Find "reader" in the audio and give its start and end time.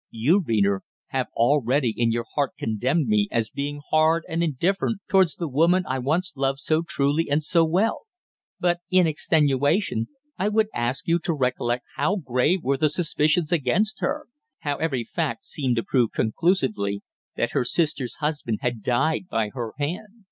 0.43-0.81